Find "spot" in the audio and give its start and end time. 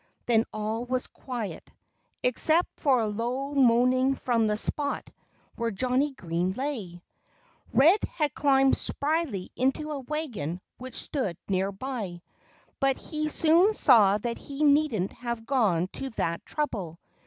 4.57-5.07